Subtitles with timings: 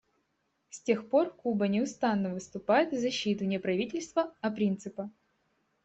[0.71, 5.11] С тех пор Куба неустанно выступает в защиту не правительства, а принципа.